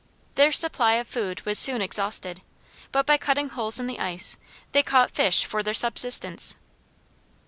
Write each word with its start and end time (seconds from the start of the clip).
Their 0.33 0.51
supply 0.51 0.93
of 0.95 1.07
food 1.07 1.41
was 1.45 1.59
soon 1.59 1.79
exhausted, 1.79 2.41
but 2.91 3.05
by 3.05 3.19
cutting 3.19 3.49
holes 3.49 3.79
in 3.79 3.85
the 3.85 3.99
ice 3.99 4.35
they 4.71 4.81
caught 4.81 5.11
fish 5.11 5.45
for 5.45 5.61
their 5.61 5.75
subsistence. 5.75 6.55